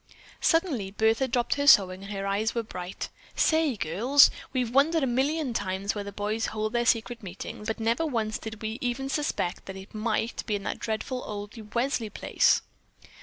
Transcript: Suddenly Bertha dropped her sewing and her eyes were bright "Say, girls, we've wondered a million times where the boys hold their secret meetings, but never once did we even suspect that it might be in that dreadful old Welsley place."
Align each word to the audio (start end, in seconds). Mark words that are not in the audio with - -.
Suddenly 0.39 0.89
Bertha 0.89 1.27
dropped 1.27 1.53
her 1.53 1.67
sewing 1.67 2.03
and 2.05 2.11
her 2.11 2.25
eyes 2.25 2.55
were 2.55 2.63
bright 2.63 3.09
"Say, 3.35 3.77
girls, 3.77 4.31
we've 4.51 4.73
wondered 4.73 5.03
a 5.03 5.05
million 5.05 5.53
times 5.53 5.93
where 5.93 6.03
the 6.03 6.11
boys 6.11 6.47
hold 6.47 6.73
their 6.73 6.87
secret 6.87 7.21
meetings, 7.21 7.67
but 7.67 7.79
never 7.79 8.03
once 8.07 8.39
did 8.39 8.63
we 8.63 8.79
even 8.81 9.09
suspect 9.09 9.67
that 9.67 9.77
it 9.77 9.93
might 9.93 10.43
be 10.47 10.55
in 10.55 10.63
that 10.63 10.79
dreadful 10.79 11.21
old 11.23 11.51
Welsley 11.75 12.09
place." 12.09 12.63